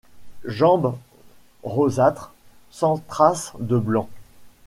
Jambes 0.47 0.97
rosâtres 1.61 2.33
sans 2.71 2.97
trace 2.97 3.53
de 3.59 3.77
blanc. 3.77 4.09